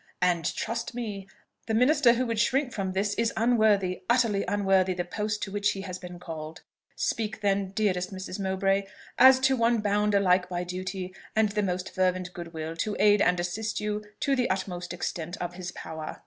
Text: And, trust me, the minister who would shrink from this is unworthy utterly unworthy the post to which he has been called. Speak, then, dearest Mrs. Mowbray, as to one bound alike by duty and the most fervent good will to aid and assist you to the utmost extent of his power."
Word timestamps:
And, 0.23 0.55
trust 0.55 0.95
me, 0.95 1.27
the 1.67 1.75
minister 1.75 2.13
who 2.13 2.25
would 2.25 2.39
shrink 2.39 2.73
from 2.73 2.93
this 2.93 3.13
is 3.19 3.31
unworthy 3.37 4.01
utterly 4.09 4.43
unworthy 4.47 4.95
the 4.95 5.05
post 5.05 5.43
to 5.43 5.51
which 5.51 5.73
he 5.73 5.81
has 5.81 5.99
been 5.99 6.17
called. 6.17 6.63
Speak, 6.95 7.41
then, 7.41 7.69
dearest 7.69 8.11
Mrs. 8.11 8.39
Mowbray, 8.39 8.87
as 9.19 9.39
to 9.41 9.55
one 9.55 9.77
bound 9.77 10.15
alike 10.15 10.49
by 10.49 10.63
duty 10.63 11.13
and 11.35 11.49
the 11.49 11.61
most 11.61 11.93
fervent 11.93 12.33
good 12.33 12.51
will 12.51 12.75
to 12.77 12.95
aid 12.99 13.21
and 13.21 13.39
assist 13.39 13.79
you 13.79 14.03
to 14.21 14.35
the 14.35 14.49
utmost 14.49 14.91
extent 14.91 15.37
of 15.37 15.53
his 15.53 15.71
power." 15.73 16.17